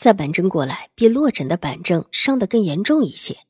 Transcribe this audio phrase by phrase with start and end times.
[0.00, 3.40] 再板正过来，比落枕的板正伤得更严重一些，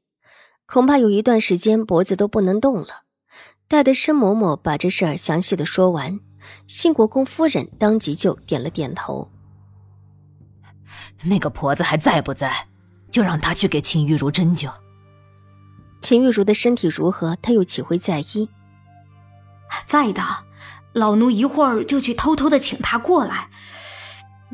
[0.67, 3.03] 恐怕有一段时间脖子都不能动了。
[3.69, 6.19] 待得申嬷嬷把这事儿详细的说完，
[6.67, 9.31] 信国公夫人当即就点了点头。
[11.23, 12.67] 那个婆子还在不在？
[13.13, 14.73] 就让她去给秦玉茹针灸。
[16.01, 17.37] 秦玉茹的身体如何？
[17.41, 18.49] 她又岂会在意？
[19.87, 20.21] 在的，
[20.95, 23.51] 老奴一会儿就去偷偷的请她过来。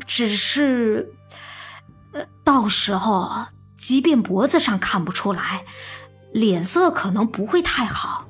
[0.05, 1.15] 只是。
[2.57, 3.45] 到时候，
[3.77, 5.63] 即便脖子上看不出来，
[6.31, 8.25] 脸色可能不会太好。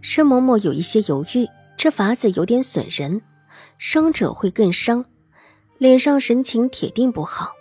[0.00, 3.22] 申嬷嬷有一些犹豫，这法子有点损人，
[3.78, 5.04] 伤者会更伤，
[5.78, 7.52] 脸上神情铁定不好。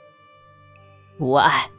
[1.20, 1.70] 无碍，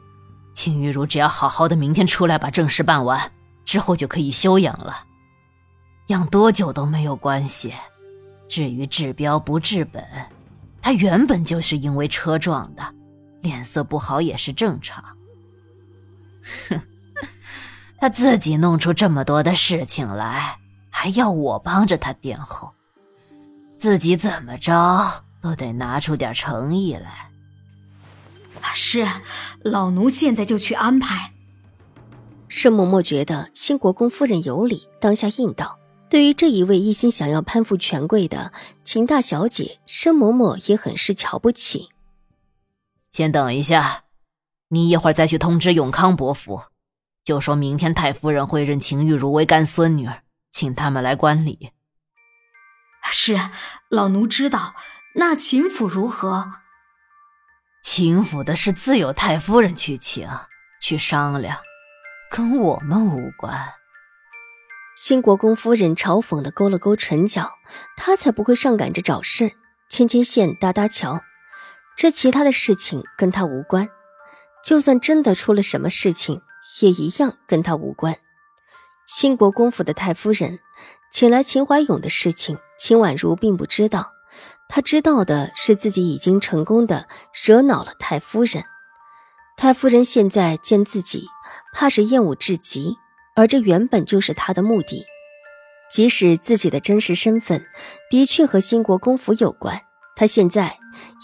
[0.53, 3.33] 秦玉茹只要好好的，明天出来把正事办完，
[3.65, 5.03] 之后就可以休养了。
[6.07, 7.73] 养多久都没有关系。
[8.47, 10.01] 至于治标不治本，
[10.81, 12.93] 他原本就是因为车撞的。
[13.47, 15.01] 脸色不好也是正常。
[16.67, 16.81] 哼，
[17.97, 20.57] 他自己弄出这么多的事情来，
[20.89, 22.73] 还要我帮着他垫后，
[23.77, 27.29] 自己怎么着都得拿出点诚意来。
[28.73, 29.07] 是，
[29.63, 31.31] 老奴现在就去安排。
[32.49, 38.51] 申嬷嬷觉得新国公夫人有理，当下应道：“对于这一位一心想要攀附权贵的
[38.83, 41.89] 秦大小姐，申嬷嬷也很是瞧不起。”
[43.11, 44.03] 先等一下，
[44.69, 46.63] 你一会儿再去通知永康伯府，
[47.23, 50.09] 就说明天太夫人会认秦玉茹为干孙女，
[50.51, 51.71] 请他们来观礼。
[53.09, 53.39] 是，
[53.89, 54.75] 老奴知道。
[55.15, 56.51] 那秦府如何？
[57.81, 60.29] 秦府的事自有太夫人去请，
[60.79, 61.57] 去商量，
[62.29, 63.73] 跟我们无关。
[64.95, 67.51] 新国公夫人嘲讽的勾了勾唇角，
[67.95, 69.53] 她才不会上赶着找事，
[69.89, 71.23] 牵牵线，搭搭桥。
[71.97, 73.89] 这其他的事情跟他无关，
[74.63, 76.41] 就算真的出了什么事情，
[76.79, 78.15] 也一样跟他无关。
[79.07, 80.59] 兴国公府的太夫人
[81.11, 84.11] 请来秦怀勇的事情，秦婉如并不知道。
[84.69, 87.07] 她知道的是自己已经成功的
[87.45, 88.63] 惹恼了太夫人。
[89.55, 91.25] 太夫人现在见自己，
[91.73, 92.95] 怕是厌恶至极，
[93.35, 95.03] 而这原本就是她的目的。
[95.89, 97.65] 即使自己的真实身份
[98.11, 99.81] 的确和兴国公府有关，
[100.15, 100.77] 她现在。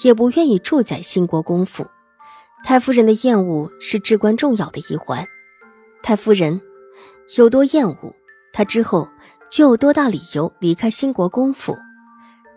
[0.03, 1.88] 也不愿意住在兴国公府，
[2.63, 5.25] 太夫人的厌恶是至关重要的一环。
[6.01, 6.61] 太夫人
[7.38, 8.16] 有多厌恶，
[8.51, 9.09] 她之后
[9.50, 11.78] 就有多大理由离开兴国公府。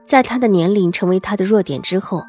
[0.04, 2.22] 在她的年龄成为她的弱点之后，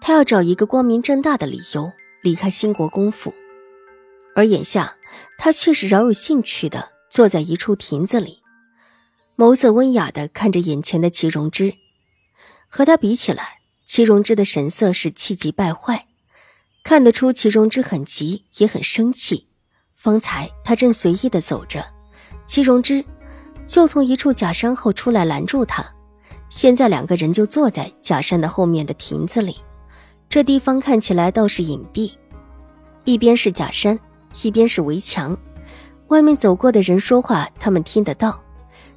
[0.00, 3.32] 她要找一个光明正大的理由离开兴国公府。
[4.34, 4.96] 而眼下，
[5.38, 8.42] 她却是饶有兴趣的坐在一处亭子里，
[9.36, 11.74] 眸色温雅的看着眼前的祁荣之，
[12.68, 13.61] 和他比起来。
[13.92, 16.06] 祁荣之的神色是气急败坏，
[16.82, 19.48] 看得出祁荣之很急，也很生气。
[19.94, 21.84] 方才他正随意的走着，
[22.46, 23.04] 祁荣之
[23.66, 25.84] 就从一处假山后出来拦住他。
[26.48, 29.58] 现在两个人就坐在假山的后面的亭子里，
[30.26, 32.14] 这地方看起来倒是隐蔽，
[33.04, 34.00] 一边是假山，
[34.42, 35.36] 一边是围墙，
[36.06, 38.42] 外面走过的人说话他们听得到，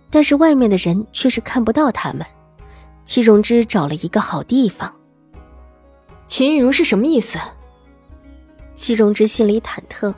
[0.09, 2.25] 但是外面的人却是看不到他们。
[3.05, 4.93] 戚荣之找了一个好地方。
[6.27, 7.37] 秦玉茹是什么意思？
[8.73, 10.13] 戚荣之心里忐忑，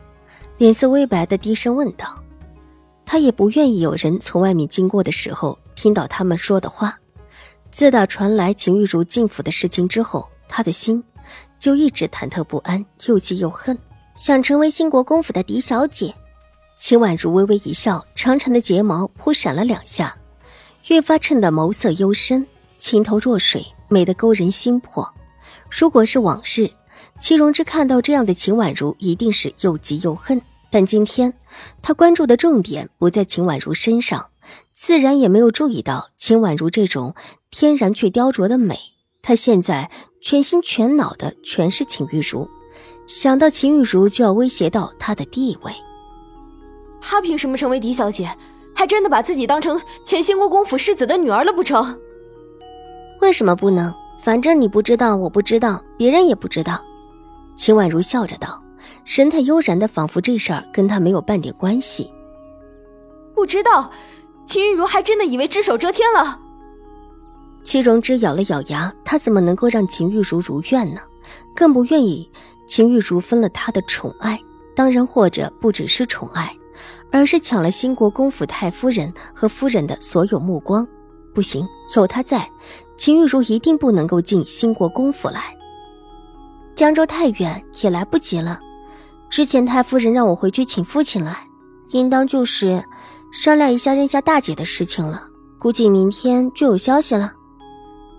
[0.58, 2.24] 脸色微白的低声问道。
[3.06, 6.98] 他也不愿意有人从外面经过的时候听到他们说的话。
[7.72, 11.04] 自打传来秦玉茹进府的事情之后，他的心
[11.60, 13.78] 就一直忐忑不安，又气又恨，
[14.16, 16.14] 想成为兴国公府的嫡小姐。
[16.78, 20.18] 秦婉如微微一笑，长长的睫毛扑闪了两下，
[20.88, 22.48] 越发衬得眸色幽深。
[22.78, 25.08] 清透若水，美得勾人心魄。
[25.70, 26.72] 如果是往事，
[27.20, 30.42] 祁荣之看到这样的秦婉如，一定是又急又恨。
[30.70, 31.34] 但今天
[31.82, 34.28] 他关注的重点不在秦婉如身上，
[34.74, 37.16] 自然也没有注意到秦婉如这种
[37.50, 38.78] 天然却雕琢的美。
[39.22, 39.90] 他现在
[40.22, 42.50] 全心全脑的全是秦玉茹，
[43.08, 45.74] 想到秦玉茹就要威胁到他的地位。
[47.02, 48.30] 他凭什么成为嫡小姐？
[48.74, 52.00] 还真的把自己当成前兴国公府世子的女儿了不成？
[53.22, 53.94] 为什么不能？
[54.20, 56.84] 反正你不知道，我不知道，别人也不知道。
[57.56, 58.62] 秦婉如笑着道，
[59.06, 62.12] 神态悠然的，仿佛这事儿跟他没有半点关系。
[63.34, 63.90] 不知道，
[64.46, 66.40] 秦玉茹还真的以为只手遮天了。
[67.64, 71.02] 戚荣之咬了咬牙，他怎么能够让秦玉茹如愿呢？
[71.56, 72.30] 更不愿意
[72.66, 74.40] 秦玉茹分了他的宠爱，
[74.76, 76.56] 当然或者不只是宠爱，
[77.12, 80.88] 而是抢了兴国公府太夫人和夫人的所有目光。
[81.34, 82.50] 不行，有他在，
[82.98, 85.56] 秦玉茹一定不能够进兴国公府来。
[86.76, 88.60] 江州太远，也来不及了。
[89.30, 91.46] 之前太夫人让我回去请父亲来，
[91.90, 92.84] 应当就是
[93.32, 95.28] 商量一下认下大姐的事情了。
[95.60, 97.34] 估计明天就有消息了。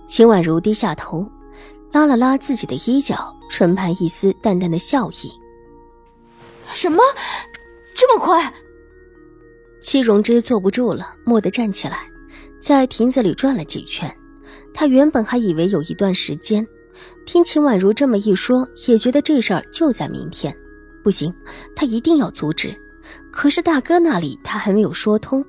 [0.06, 1.30] 秦婉如低下头，
[1.92, 5.32] 拉了拉自己的衣角，唇畔一丝淡淡的笑意。
[6.74, 7.02] 什么？
[7.94, 8.52] 这么快？
[9.80, 12.00] 戚荣之坐不住了，蓦地站起来，
[12.60, 14.12] 在亭子里转了几圈。
[14.78, 16.64] 他原本还以为有一段时间，
[17.26, 20.56] 听秦婉如这么一说，也觉得这事儿就在明天。
[21.02, 21.34] 不行，
[21.74, 22.72] 他一定要阻止。
[23.32, 25.44] 可是大哥那里他还没有说通，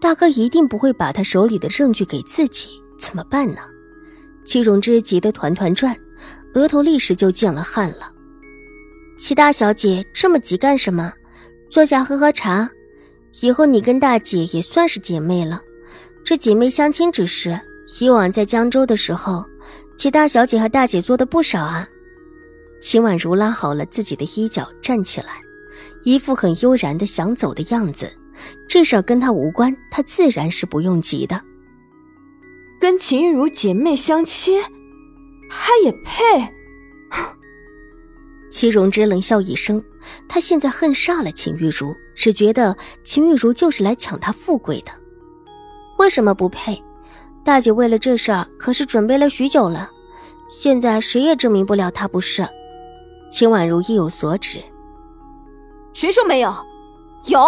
[0.00, 3.60] 大哥一定不会把他手里的证据给自己，怎么办呢？
[4.46, 5.94] 戚荣之急得团团转，
[6.54, 8.10] 额头立时就见了汗了。
[9.18, 11.12] 齐大小姐这么急干什么？
[11.68, 12.70] 坐下喝喝茶。
[13.42, 15.60] 以后你跟大姐也算是姐妹了。
[16.24, 17.60] 这姐妹相亲之事，
[17.98, 19.44] 以往在江州的时候，
[19.96, 21.88] 齐大小姐和大姐做的不少啊。
[22.80, 25.40] 秦婉如拉好了自己的衣角，站起来，
[26.04, 28.10] 一副很悠然的想走的样子。
[28.68, 31.40] 这事儿跟她无关，她自然是不用急的。
[32.80, 34.62] 跟秦玉茹姐妹相亲，
[35.50, 36.54] 她也配？
[38.50, 39.82] 齐荣之冷笑一声，
[40.26, 44.90] 他现在恨煞了秦玉茹，只觉得秦玉茹就是来抢他富贵的。
[45.98, 46.82] 为什么不配？
[47.44, 49.90] 大姐为了这事儿可是准备了许久了，
[50.48, 52.46] 现在谁也证明不了她不是。
[53.30, 54.62] 秦婉如意有所指，
[55.92, 56.54] 谁说没有？
[57.26, 57.40] 有，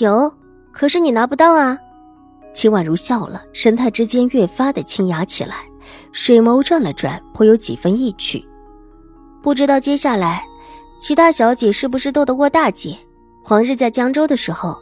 [0.00, 0.32] 有，
[0.72, 1.78] 可是你拿不到啊。
[2.52, 5.56] 秦婉如笑了，神态之间越发的清雅起来，
[6.12, 8.44] 水眸转了转，颇有几分意趣。
[9.42, 10.44] 不知道接下来，
[10.98, 12.96] 齐大小姐是不是斗得过大姐？
[13.42, 14.76] 黄日在江州的时候，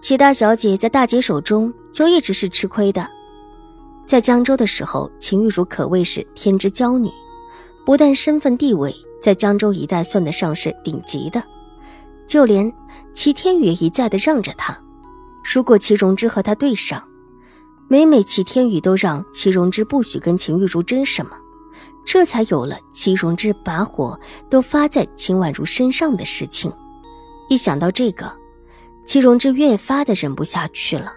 [0.00, 3.10] 齐大小姐在大姐手中就一直是吃亏的。
[4.06, 7.10] 在江州的时候，秦玉茹可谓是天之娇女，
[7.84, 11.42] 不但身份地位在江州一带算得上是顶级的，
[12.24, 12.72] 就连
[13.12, 14.80] 齐天宇一再的让着她。
[15.52, 17.02] 如果齐荣之和他对上，
[17.88, 21.32] 每每齐天宇都让齐荣之不许跟秦玉茹争什么，
[22.06, 24.16] 这才有了齐荣之把火
[24.48, 26.72] 都发在秦婉如身上的事情。
[27.48, 28.32] 一想到这个，
[29.04, 31.12] 齐荣之越发的忍不下去了，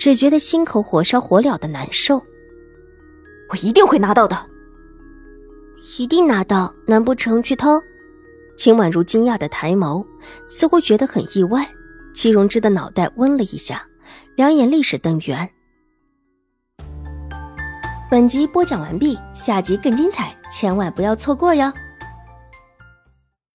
[0.00, 2.16] 只觉得心口火烧火燎的难受。
[3.50, 4.46] 我一定会拿到的，
[5.98, 7.78] 一定拿到，难不成去偷？
[8.56, 10.02] 秦婉如惊讶的抬眸，
[10.48, 11.68] 似乎觉得很意外。
[12.14, 13.86] 齐荣之的脑袋嗡了一下，
[14.36, 15.46] 两眼立时瞪圆。
[18.10, 21.70] 本集播讲完毕，下集更精彩，千万不要错过哟！